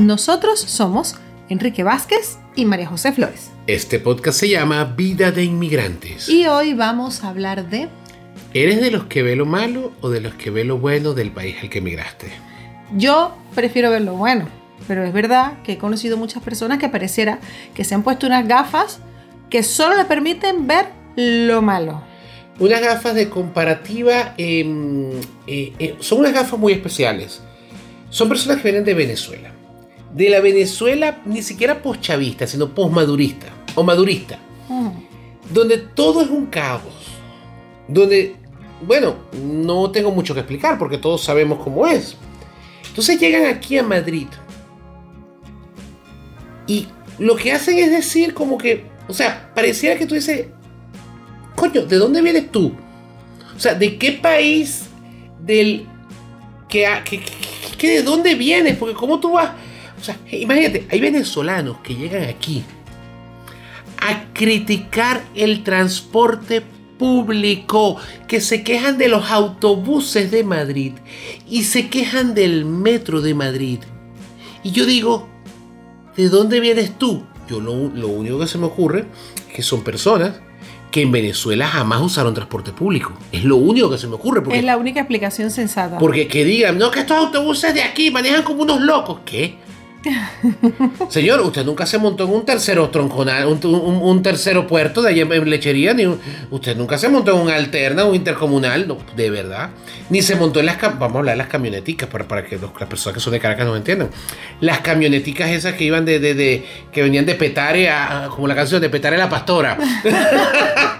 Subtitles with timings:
[0.00, 1.16] Nosotros somos
[1.50, 3.50] Enrique Vázquez y María José Flores.
[3.66, 6.26] Este podcast se llama Vida de Inmigrantes.
[6.26, 7.90] Y hoy vamos a hablar de...
[8.54, 11.32] ¿Eres de los que ve lo malo o de los que ve lo bueno del
[11.32, 12.28] país al que emigraste?
[12.96, 14.48] Yo prefiero ver lo bueno,
[14.88, 17.38] pero es verdad que he conocido muchas personas que pareciera
[17.74, 19.00] que se han puesto unas gafas
[19.50, 22.02] que solo le permiten ver lo malo.
[22.58, 25.10] Unas gafas de comparativa em,
[25.46, 27.42] eh, eh, son unas gafas muy especiales.
[28.08, 29.59] Son personas que vienen de Venezuela.
[30.14, 34.38] De la Venezuela ni siquiera post-chavista, sino post-madurista o madurista.
[34.68, 34.88] Mm.
[35.52, 36.82] Donde todo es un caos.
[37.88, 38.36] Donde,
[38.86, 42.16] bueno, no tengo mucho que explicar porque todos sabemos cómo es.
[42.88, 44.26] Entonces llegan aquí a Madrid.
[46.66, 46.86] Y
[47.18, 50.46] lo que hacen es decir como que, o sea, pareciera que tú dices,
[51.56, 52.72] coño, ¿de dónde vienes tú?
[53.56, 54.86] O sea, ¿de qué país
[55.40, 55.86] del
[56.68, 58.76] que, que, que- que de dónde vienes?
[58.76, 59.50] Porque cómo tú vas,
[60.00, 62.64] o sea, imagínate, hay venezolanos que llegan aquí
[63.98, 66.62] a criticar el transporte
[66.98, 67.96] público,
[68.28, 70.92] que se quejan de los autobuses de Madrid
[71.48, 73.80] y se quejan del metro de Madrid.
[74.62, 75.28] Y yo digo,
[76.16, 77.24] ¿de dónde vienes tú?
[77.48, 79.06] Yo lo, lo único que se me ocurre
[79.48, 80.40] es que son personas
[80.90, 83.12] que en Venezuela jamás usaron transporte público.
[83.32, 84.42] Es lo único que se me ocurre.
[84.42, 85.98] Porque, Es la única explicación sensata.
[85.98, 89.20] porque que digan, no, que estos autobuses de aquí manejan como unos locos.
[89.24, 89.56] ¿Qué?
[91.10, 95.10] Señor, usted nunca se montó en un tercero tronconal, un, un- un tercero puerto de
[95.10, 96.18] allá en lechería, ni un-
[96.50, 99.70] usted nunca se montó en un alterna, un intercomunal, no, de verdad.
[100.08, 102.70] Ni se montó en las, vamos a hablar de las camioneticas para, para que los-
[102.80, 104.08] las personas que son de Caracas nos entiendan.
[104.60, 108.54] Las camioneticas esas que iban de, de- de- que venían de Petare a- como la
[108.54, 109.76] canción de Petare la Pastora.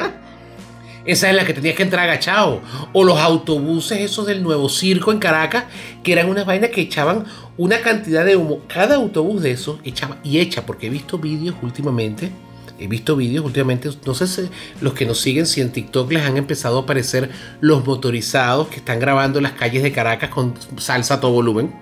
[1.04, 2.60] Esa es la que tenías que entrar agachado.
[2.92, 5.64] O los autobuses esos del nuevo circo en Caracas,
[6.02, 7.24] que eran unas vainas que echaban
[7.56, 8.60] una cantidad de humo.
[8.68, 12.30] Cada autobús de esos echaba y echa, porque he visto vídeos últimamente.
[12.78, 14.48] He visto vídeos últimamente, no sé si
[14.80, 17.28] los que nos siguen, si en TikTok les han empezado a aparecer
[17.60, 21.74] los motorizados que están grabando las calles de Caracas con salsa a todo volumen.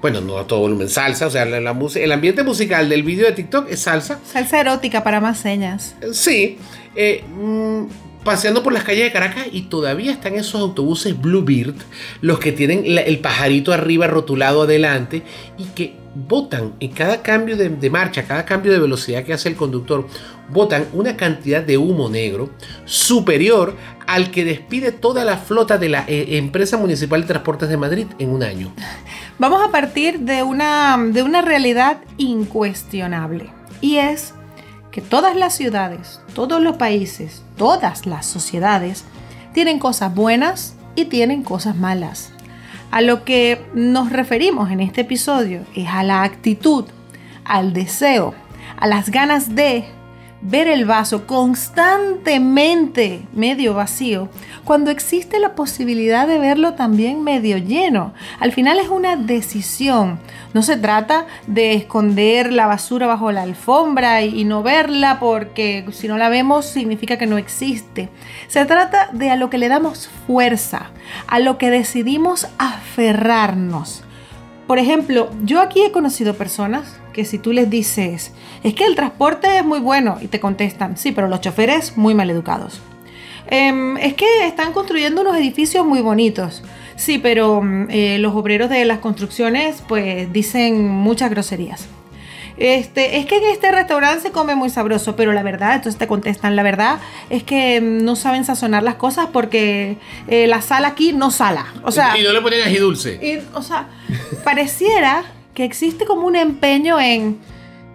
[0.00, 3.02] Bueno, no a todo volumen, salsa, o sea, la, la música- el ambiente musical del
[3.02, 4.20] vídeo de TikTok es salsa.
[4.24, 5.96] Salsa erótica para más señas.
[6.12, 6.58] Sí,
[6.94, 7.84] eh, mm,
[8.26, 11.76] paseando por las calles de Caracas y todavía están esos autobuses Bluebird,
[12.22, 15.22] los que tienen el pajarito arriba rotulado adelante
[15.56, 19.48] y que botan en cada cambio de, de marcha, cada cambio de velocidad que hace
[19.48, 20.08] el conductor,
[20.48, 22.50] botan una cantidad de humo negro
[22.84, 23.76] superior
[24.08, 28.06] al que despide toda la flota de la eh, empresa municipal de transportes de Madrid
[28.18, 28.72] en un año.
[29.38, 33.52] Vamos a partir de una, de una realidad incuestionable.
[33.80, 34.34] Y es
[34.96, 39.04] que todas las ciudades, todos los países, todas las sociedades
[39.52, 42.32] tienen cosas buenas y tienen cosas malas.
[42.90, 46.86] A lo que nos referimos en este episodio es a la actitud,
[47.44, 48.32] al deseo,
[48.78, 49.84] a las ganas de
[50.48, 54.28] ver el vaso constantemente medio vacío
[54.64, 58.14] cuando existe la posibilidad de verlo también medio lleno.
[58.38, 60.18] Al final es una decisión.
[60.54, 66.06] No se trata de esconder la basura bajo la alfombra y, no verla porque si
[66.06, 68.08] no la vemos significa que no existe.
[68.46, 70.90] Se trata de a lo que le damos fuerza,
[71.26, 74.04] a lo que decidimos aferrarnos.
[74.66, 78.30] Por ejemplo, yo aquí he conocido personas que si tú les dices,
[78.62, 82.14] es que el transporte es muy bueno, y te contestan, sí, pero los choferes muy
[82.14, 82.78] mal educados.
[83.48, 86.62] Em, es que están construyendo unos edificios muy bonitos.
[86.96, 91.86] Sí, pero mm, eh, los obreros de las construcciones pues dicen muchas groserías.
[92.58, 96.06] Este, es que en este restaurante se come muy sabroso, pero la verdad, entonces te
[96.06, 96.98] contestan, la verdad
[97.30, 99.96] es que mm, no saben sazonar las cosas porque
[100.28, 101.66] eh, la sal aquí no sala.
[101.82, 103.18] O sea, y no le ponen ají dulce.
[103.22, 103.88] y, o sea,
[104.44, 105.24] pareciera
[105.56, 107.38] que existe como un empeño en,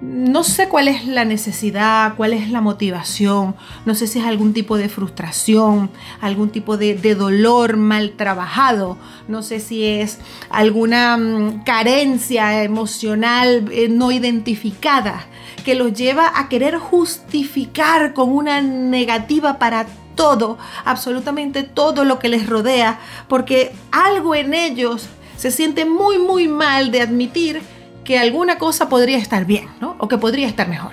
[0.02, 3.56] no sé cuál es la necesidad, cuál es la motivación,
[3.86, 9.44] no sé si es algún tipo de frustración, algún tipo de, dolor mal trabajado, no
[9.44, 10.18] sé si es
[10.50, 15.28] alguna mm, carencia emocional eh, no identificada
[15.64, 19.86] que los lleva a querer justificar con una negativa para
[20.16, 25.10] todo, absolutamente todo lo que les rodea, porque algo en ellos
[25.42, 27.64] se siente muy, muy mal de admitir
[28.04, 29.96] que alguna cosa podría estar bien, ¿no?
[29.98, 30.92] O que podría estar mejor.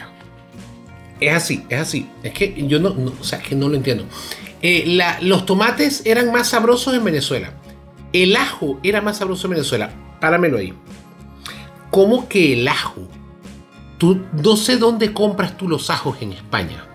[1.20, 2.08] Es así, es así.
[2.22, 4.06] Es que yo no, o sea, que no lo entiendo.
[4.62, 7.52] Eh, los tomates eran más sabrosos en Venezuela.
[8.14, 9.90] El ajo era más sabroso en Venezuela.
[10.18, 10.72] Páramelo ahí.
[11.90, 13.06] ¿Cómo que el ajo?
[13.98, 16.86] Tú, no sé dónde compras tú los ajos en España.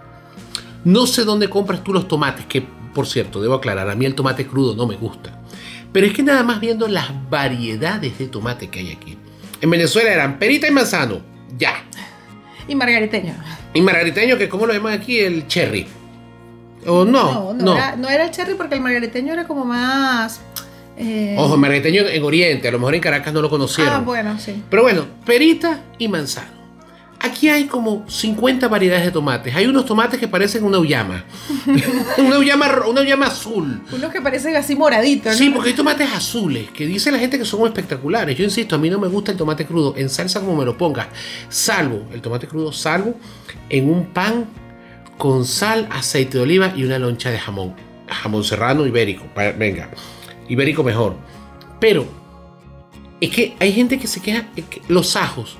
[0.85, 2.65] No sé dónde compras tú los tomates, que
[2.95, 5.43] por cierto, debo aclarar, a mí el tomate crudo no me gusta.
[5.94, 9.18] Pero es que nada más viendo las variedades de tomate que hay aquí.
[9.62, 11.22] En Venezuela eran perita y manzano.
[11.57, 11.84] Ya.
[12.68, 13.36] Y margariteño.
[13.74, 15.88] Y margariteño, que como lo llaman aquí, el cherry.
[16.86, 17.34] ¿O no?
[17.34, 20.42] No, no, Era, no era el cherry porque el margariteño era como más...
[20.98, 21.36] Eh...
[21.38, 23.94] Ojo, el margariteño en Oriente, a lo mejor en Caracas no lo conocieron.
[23.94, 24.63] Ah, bueno, sí.
[24.69, 26.62] Pero bueno, perita y manzano.
[27.25, 29.55] Aquí hay como 50 variedades de tomates.
[29.55, 31.23] Hay unos tomates que parecen una uyama.
[32.17, 33.81] una uyama, una azul.
[33.93, 35.31] Unos que parecen así moraditos.
[35.31, 35.37] ¿no?
[35.37, 38.37] Sí, porque hay tomates azules que dice la gente que son espectaculares.
[38.37, 40.77] Yo insisto, a mí no me gusta el tomate crudo en salsa como me lo
[40.77, 41.07] pongas.
[41.47, 43.15] Salvo el tomate crudo, salvo
[43.69, 44.45] en un pan
[45.17, 47.73] con sal, aceite de oliva y una loncha de jamón.
[48.09, 49.23] Jamón serrano ibérico.
[49.57, 49.89] Venga,
[50.49, 51.15] ibérico mejor.
[51.79, 52.05] Pero
[53.21, 54.45] es que hay gente que se queja.
[54.89, 55.57] Los ajos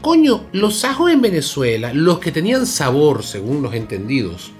[0.00, 4.50] Coño, los ajos en Venezuela, los que tenían sabor, según los entendidos,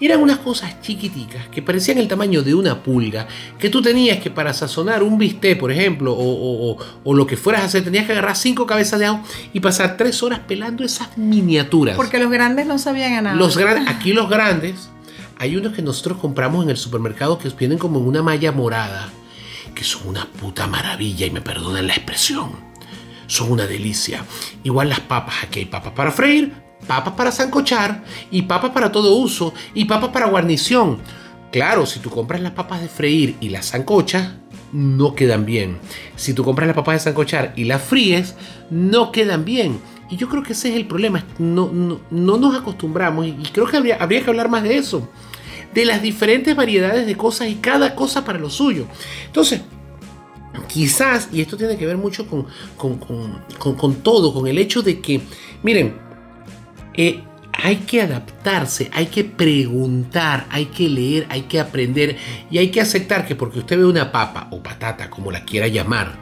[0.00, 3.28] eran unas cosas chiquiticas que parecían el tamaño de una pulga,
[3.58, 7.64] que tú tenías que para sazonar un bistec, por ejemplo, o, lo que fueras a
[7.66, 9.20] hacer, tenías que agarrar cinco cabezas de ajo
[9.52, 11.94] y pasar tres horas pelando esas miniaturas.
[11.94, 13.36] Porque los grandes no sabían a nada.
[13.36, 14.88] Los grandes, aquí los grandes,
[15.38, 19.10] hay unos que nosotros compramos en el supermercado que vienen como en una malla morada,
[19.74, 22.75] que son una puta maravilla y me perdonen la expresión
[23.26, 24.24] son una delicia.
[24.64, 26.52] Igual las papas, aquí hay papas para freír,
[26.86, 30.98] papas para zancochar y papas para todo uso y papas para guarnición.
[31.52, 34.32] Claro, si tú compras las papas de freír y las zancochas,
[34.72, 35.78] no quedan bien.
[36.16, 38.34] Si tú compras las papas de zancochar y las fríes,
[38.70, 39.78] no quedan bien.
[40.10, 41.24] Y yo creo que ese es el problema.
[41.38, 45.08] No, no, nos acostumbramos y creo que habría, habría que hablar más de eso.
[45.74, 48.86] De las diferentes variedades de cosas y cada cosa para lo suyo.
[49.26, 49.62] Entonces,
[50.68, 55.20] quizás, y esto tiene que ver mucho con, con, todo, con el hecho de que,
[55.62, 55.96] miren,
[56.94, 57.22] eh,
[57.52, 62.16] hay que adaptarse, hay que preguntar, hay que leer, hay que aprender
[62.50, 65.66] y hay que aceptar que porque usted ve una papa o patata, como la quiera
[65.68, 66.18] llamar,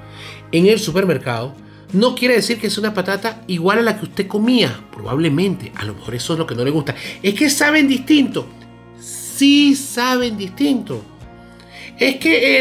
[0.53, 1.55] en el supermercado,
[1.93, 4.85] no quiere decir que es una patata igual a la que usted comía.
[4.93, 6.95] Probablemente, a lo mejor eso es lo que no le gusta.
[7.23, 8.47] Es que saben distinto.
[8.99, 11.14] Sí saben distinto
[11.99, 12.59] es que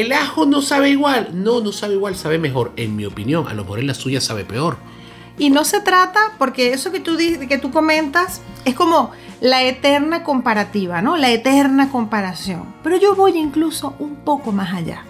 [0.00, 1.30] el, ajo no sabe igual.
[1.32, 2.72] No, no sabe igual, sabe mejor.
[2.76, 4.76] En mi opinión, a lo mejor en la suya sabe peor.
[5.38, 10.24] Y no se trata, porque eso que tú, que tú comentas es como la eterna
[10.24, 11.16] comparativa, ¿no?
[11.16, 12.74] La eterna comparación.
[12.82, 15.04] Pero yo voy incluso un poco más allá.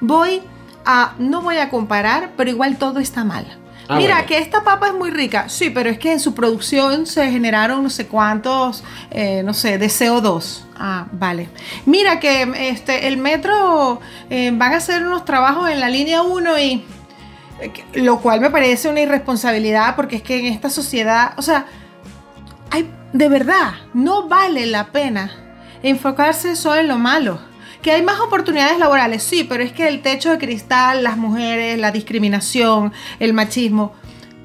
[0.00, 0.42] Voy
[0.84, 3.46] a, no voy a comparar, pero igual todo está mal.
[3.92, 5.48] Ah, Mira, que esta papa es muy rica.
[5.48, 9.78] Sí, pero es que en su producción se generaron no sé cuántos, eh, no sé,
[9.78, 10.62] de CO2.
[10.78, 11.48] Ah, vale.
[11.86, 14.00] Mira que este, el metro
[14.30, 16.84] eh, van a hacer unos trabajos en la línea 1 y...
[17.60, 21.66] Eh, lo cual me parece una irresponsabilidad porque es que en esta sociedad, o sea,
[22.70, 25.32] hay, de verdad, no vale la pena
[25.82, 27.49] enfocarse solo en lo malo.
[27.82, 31.78] Que hay más oportunidades laborales, sí, pero es que el techo de cristal, las mujeres,
[31.78, 33.94] la discriminación, el machismo.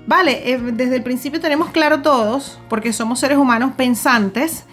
[0.08, 4.66] Vale, eh, desde el principio tenemos claro todos, porque somos seres humanos pensantes,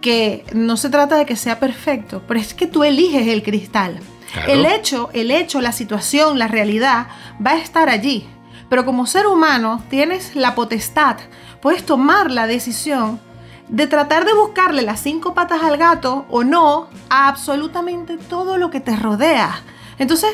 [0.00, 3.98] que no se trata de que sea perfecto, pero es que tú eliges el cristal.
[4.46, 7.06] El hecho, el hecho, la situación, la realidad
[7.44, 8.28] va a estar allí.
[8.68, 11.16] Pero como ser humano tienes la potestad,
[11.62, 13.20] puedes tomar la decisión
[13.68, 18.70] de tratar de buscarle las cinco patas al gato o no a absolutamente todo lo
[18.70, 19.62] que te rodea.
[19.98, 20.30] Entonces,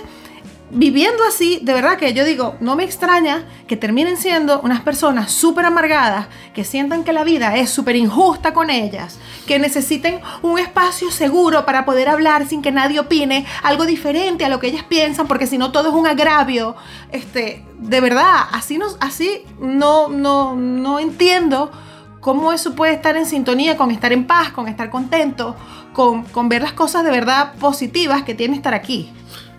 [0.72, 5.30] viviendo así, de verdad que yo digo, no me extraña que terminen siendo unas personas
[5.30, 10.58] súper amargadas, que sientan que la vida es súper injusta con ellas, que necesiten un
[10.58, 14.84] espacio seguro para poder hablar sin que nadie opine algo diferente a lo que ellas
[14.84, 16.74] piensan, porque si no todo es un agravio.
[17.10, 21.70] Este, de verdad, así no, así no, no, no entiendo
[22.22, 25.56] cómo eso puede estar en sintonía con estar en paz, con estar contento,
[25.92, 29.10] con, ver las cosas de verdad positivas que tiene estar aquí.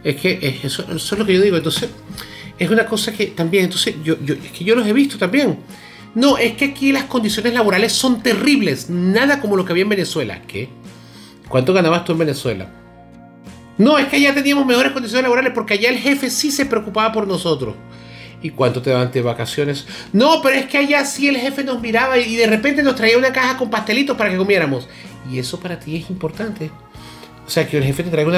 [0.01, 1.57] Es que eso, es lo que yo digo.
[1.57, 1.89] Entonces,
[2.57, 5.59] es una cosa que también, entonces, yo, es que yo los he visto también.
[6.15, 8.89] No, es que aquí las condiciones laborales son terribles.
[8.89, 10.41] Nada como lo que había en Venezuela.
[10.47, 10.69] ¿Qué?
[11.49, 12.69] ¿Cuánto ganabas tú en Venezuela?
[13.77, 17.11] No, es que allá teníamos mejores condiciones laborales porque allá el jefe sí se preocupaba
[17.11, 17.75] por nosotros.
[18.43, 19.87] ¿Y cuánto te daban de vacaciones?
[20.11, 23.17] No, pero es que allá sí el jefe nos miraba y de repente nos traía
[23.17, 24.87] una caja con pastelitos para que comiéramos.
[25.31, 26.69] Y eso para ti es importante.
[27.45, 28.29] O sea, que el jefe te traiga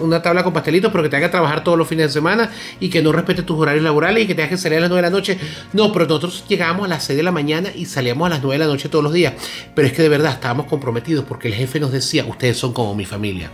[0.00, 2.88] una, tabla con pastelitos, pero que te haga trabajar todos los fines de semana y
[2.88, 5.10] que no respete tus horarios laborales y que te haga salir a las 9 de
[5.10, 5.38] la noche.
[5.74, 8.54] No, pero nosotros llegábamos a las 6 de la mañana y salíamos a las 9
[8.54, 9.34] de la noche todos los días.
[9.74, 12.94] Pero es que de verdad estábamos comprometidos porque el jefe nos decía, ustedes son como
[12.94, 13.50] mi familia.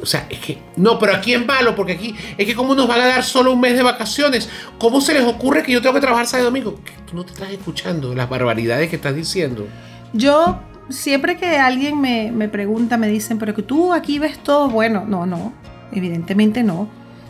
[0.00, 2.86] O sea, es que, no, pero aquí en malo, porque aquí, es que como nos
[2.86, 5.94] van a dar solo un mes de vacaciones, ¿cómo se les ocurre que yo tengo
[5.94, 6.80] que trabajar sábado y domingo?
[7.08, 9.66] tú no te estás escuchando las barbaridades que estás diciendo.
[10.12, 14.68] Yo, siempre que alguien me, me pregunta, me dicen, pero que tú aquí ves todo
[14.68, 15.04] bueno.
[15.06, 15.52] No, no,
[15.92, 16.88] evidentemente no.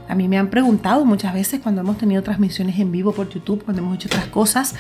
[0.09, 3.63] A mí me han preguntado muchas veces cuando hemos tenido transmisiones en vivo por YouTube,
[3.65, 4.75] cuando hemos hecho otras cosas,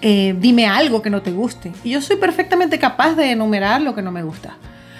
[0.00, 1.72] eh, dime algo que no te guste.
[1.84, 4.56] Y yo soy perfectamente capaz de enumerar lo que no me gusta.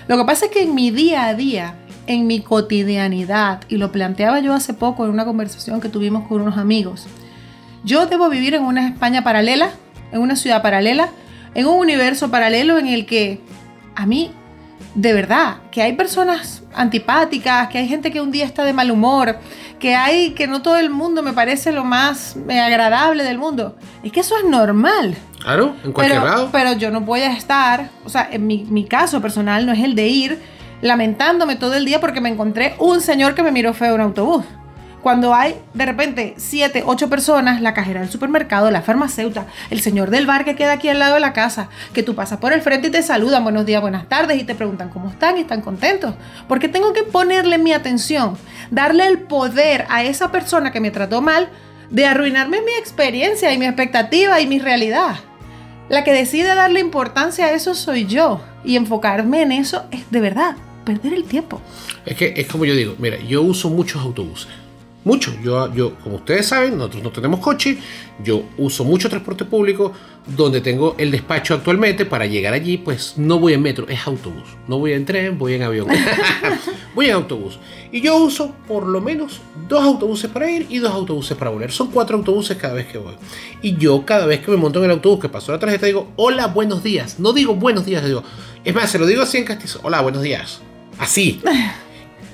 [0.06, 1.74] Lo que pasa es que en mi día a día,
[2.06, 6.40] en mi cotidianidad, y lo planteaba yo hace poco en una conversación que tuvimos con
[6.40, 7.06] unos amigos,
[7.84, 9.70] yo debo vivir en una España paralela,
[10.12, 11.08] en una ciudad paralela,
[11.54, 13.40] en un universo paralelo en el que
[13.94, 14.30] a mí,
[14.94, 18.90] de verdad, que hay personas antipáticas, que hay gente que un día está de mal
[18.90, 19.38] humor,
[19.78, 23.76] que hay que no todo el mundo me parece lo más eh, agradable del mundo.
[24.02, 25.16] Es que eso es normal.
[25.42, 26.48] Claro, en cualquier pero, lado.
[26.52, 29.80] Pero yo no voy a estar, o sea, en mi, mi caso personal no es
[29.80, 30.51] el de ir
[30.82, 34.44] lamentándome todo el día porque me encontré un señor que me miró feo en autobús.
[35.00, 40.10] Cuando hay de repente siete, ocho personas, la cajera del supermercado, la farmacéutica, el señor
[40.10, 42.62] del bar que queda aquí al lado de la casa, que tú pasas por el
[42.62, 45.60] frente y te saludan buenos días, buenas tardes y te preguntan cómo están y están
[45.60, 46.14] contentos.
[46.46, 48.36] Porque tengo que ponerle mi atención,
[48.70, 51.48] darle el poder a esa persona que me trató mal
[51.90, 55.16] de arruinarme mi experiencia y mi expectativa y mi realidad.
[55.88, 60.20] La que decide darle importancia a eso soy yo y enfocarme en eso es de
[60.20, 61.60] verdad perder el tiempo.
[62.04, 64.48] Es que es como yo digo, mira, yo uso muchos autobuses.
[65.04, 65.32] Mucho.
[65.42, 67.78] Yo, yo, como ustedes saben, nosotros no tenemos coche.
[68.22, 69.92] Yo uso mucho transporte público.
[70.24, 74.44] Donde tengo el despacho actualmente, para llegar allí, pues no voy en metro, es autobús.
[74.68, 75.88] No voy en tren, voy en avión.
[76.94, 77.58] voy en autobús.
[77.90, 81.72] Y yo uso por lo menos dos autobuses para ir y dos autobuses para volver.
[81.72, 83.14] Son cuatro autobuses cada vez que voy.
[83.62, 86.12] Y yo cada vez que me monto en el autobús, que pasó la tarjeta, digo,
[86.14, 87.18] hola, buenos días.
[87.18, 88.22] No digo buenos días, digo.
[88.64, 89.80] Es más, se lo digo así en castizo.
[89.82, 90.60] Hola, buenos días.
[90.98, 91.40] Así.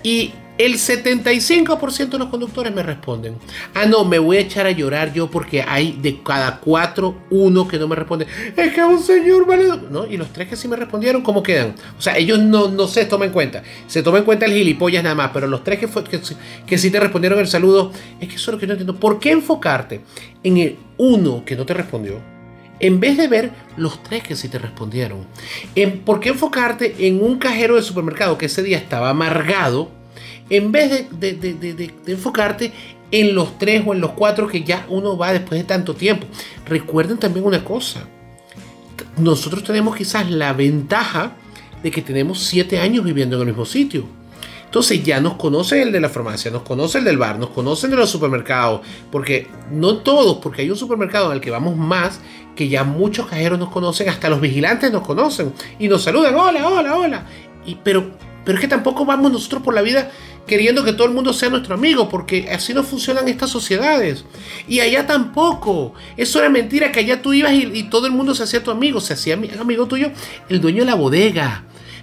[0.02, 3.36] Y el 75% de los conductores me responden.
[3.74, 7.68] Ah, no, me voy a echar a llorar yo porque hay de cada cuatro, uno
[7.68, 8.26] que no me responde.
[8.56, 9.68] Es que un señor vale.
[9.88, 10.04] ¿No?
[10.04, 11.74] Y los tres que sí me respondieron, ¿cómo quedan?
[11.96, 13.62] O sea, ellos no, no se toman en cuenta.
[13.86, 16.20] Se toma en cuenta el gilipollas nada más, pero los tres que, fue, que,
[16.66, 18.96] que sí te respondieron el saludo, es que eso es lo que no entiendo.
[18.98, 20.00] ¿Por qué enfocarte
[20.42, 22.37] en el uno que no te respondió?
[22.80, 25.26] En vez de ver los tres que sí te respondieron.
[25.74, 29.90] En, ¿Por qué enfocarte en un cajero de supermercado que ese día estaba amargado?
[30.50, 32.72] En vez de, de, enfocarte
[33.10, 36.26] en los tres o en los cuatro que ya uno va después de tanto tiempo.
[36.66, 38.06] Recuerden también una cosa.
[39.16, 41.36] Nosotros tenemos quizás la ventaja
[41.82, 44.18] de que tenemos siete años viviendo en el mismo sitio.
[44.68, 47.90] Entonces ya nos conoce el de la farmacia, nos conoce el del bar, nos conocen
[47.90, 52.20] de los supermercados, porque no todos, porque hay un supermercado en el que vamos más,
[52.58, 56.66] que ya muchos cajeros nos conocen, hasta los vigilantes nos conocen y nos saludan, hola,
[56.66, 57.26] hola, hola.
[57.64, 58.10] Y, pero,
[58.44, 60.10] pero es que tampoco vamos nosotros por la vida
[60.44, 64.24] queriendo que todo el mundo sea nuestro amigo, porque así no funcionan estas sociedades.
[64.66, 65.94] Y allá tampoco.
[66.16, 69.00] Eso era mentira, que allá tú ibas y, todo el mundo se hacía tu amigo,
[69.00, 70.10] se hacía amigo tuyo
[70.48, 71.62] el dueño de la bodega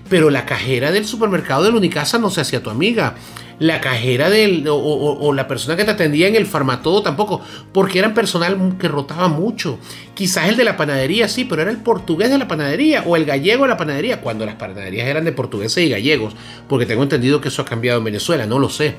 [0.10, 3.16] pero la cajera del supermercado de la Unicasa no se hacía tu amiga.
[3.60, 8.14] La cajera del, o, la persona que te atendía en el farmatodo tampoco, porque eran
[8.14, 9.80] personal que rotaba mucho.
[10.14, 13.26] Quizás el de la panadería sí, pero era el portugués de la panadería o el
[13.26, 16.36] gallego de la panadería, cuando las panaderías eran de portugueses y gallegos,
[16.68, 18.96] porque tengo entendido que eso ha cambiado en Venezuela, no lo sé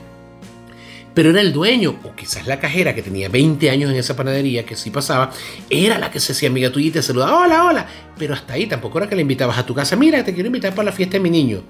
[1.17, 4.67] pero era el dueño, o quizás la cajera que tenía 20 años en esa panadería,
[4.67, 5.33] que sí pasaba,
[5.71, 7.87] era la que se hacía amiga tuya y te saludaba, hola, hola,
[8.19, 10.75] pero hasta ahí tampoco era que le invitabas a tu casa, mira, te quiero invitar
[10.75, 11.63] para la fiesta de mi niño.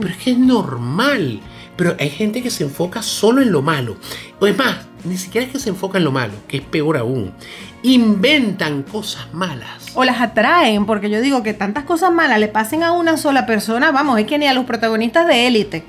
[0.00, 1.40] Pero es que es normal,
[1.76, 3.96] pero hay gente que se enfoca solo en lo malo.
[4.40, 6.96] O es más, ni siquiera es que se enfoca en lo malo, que es peor
[6.96, 7.32] aún.
[7.82, 9.68] Inventan cosas malas.
[9.94, 13.46] O las atraen, porque yo digo que tantas cosas malas le pasen a una sola
[13.46, 15.84] persona, vamos, es que ni a los protagonistas de élite.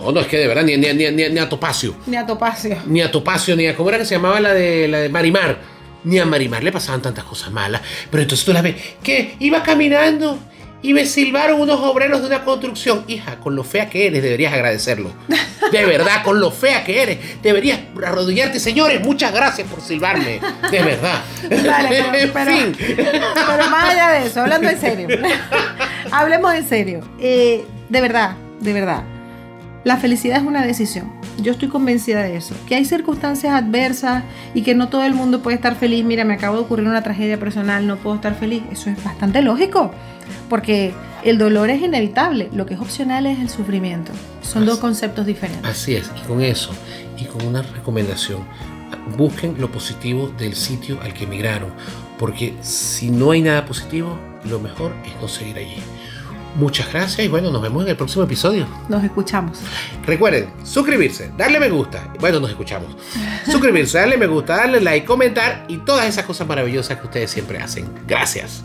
[0.00, 1.94] No, no, es que de verdad, ni, ni, ni, ni, a Topacio.
[2.06, 2.76] Ni a Topacio.
[2.86, 3.76] Ni a Topacio, ni a.
[3.76, 5.58] ¿Cómo era que se llamaba la de, la de Marimar?
[6.04, 7.80] Ni a Marimar le pasaban tantas cosas malas.
[8.10, 10.38] Pero entonces tú la ves, que iba caminando
[10.84, 13.04] y me silbaron unos obreros de una construcción.
[13.08, 15.12] Hija, con lo fea que eres, deberías agradecerlo.
[15.72, 18.60] De verdad, con lo fea que eres, deberías arrodillarte.
[18.60, 20.40] Señores, muchas gracias por silbarme.
[20.70, 21.22] De verdad.
[21.48, 22.76] Dale, pero, en pero, fin.
[22.76, 25.08] pero más allá de eso, hablando en serio.
[26.10, 27.00] Hablemos en serio.
[27.18, 29.04] Eh, de verdad, de verdad
[29.84, 31.12] la felicidad es una decisión.
[31.40, 32.54] Yo estoy convencida de eso.
[32.66, 34.24] Que hay circunstancias adversas
[34.54, 36.04] y que no todo el mundo puede estar feliz.
[36.04, 38.62] Mira, me acabo de ocurrir una tragedia personal, no puedo estar feliz.
[38.72, 39.92] Eso es bastante lógico.
[40.48, 40.92] Porque
[41.24, 42.48] el dolor es inevitable.
[42.52, 44.12] Lo que es opcional es el sufrimiento.
[44.42, 45.64] Son así, dos conceptos diferentes.
[45.64, 46.10] Así es.
[46.22, 46.70] Y con eso,
[47.18, 48.44] y con una recomendación,
[49.16, 51.72] busquen lo positivo del sitio al que emigraron.
[52.18, 55.76] Porque si no hay nada positivo, lo mejor es no seguir allí.
[56.56, 58.66] Muchas gracias y bueno, nos vemos en el próximo episodio.
[58.88, 59.58] Nos escuchamos.
[60.06, 62.12] Recuerden, suscribirse, darle me gusta.
[62.20, 62.96] Bueno, nos escuchamos.
[63.44, 67.58] Suscribirse, darle me gusta, darle like, comentar y todas esas cosas maravillosas que ustedes siempre
[67.58, 67.88] hacen.
[68.06, 68.62] Gracias.